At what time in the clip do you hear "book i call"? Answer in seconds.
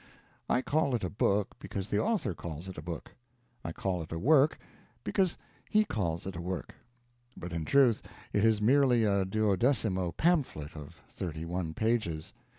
2.81-4.01